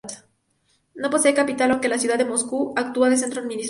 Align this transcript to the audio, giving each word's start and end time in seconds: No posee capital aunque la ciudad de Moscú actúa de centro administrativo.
No 0.95 1.11
posee 1.11 1.35
capital 1.35 1.69
aunque 1.69 1.87
la 1.87 1.99
ciudad 1.99 2.17
de 2.17 2.25
Moscú 2.25 2.73
actúa 2.75 3.07
de 3.11 3.17
centro 3.17 3.39
administrativo. 3.39 3.59